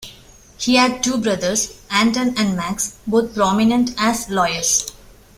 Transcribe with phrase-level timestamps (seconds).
[0.57, 4.91] He had two brothers, Anton and Max, both prominent as lawyers.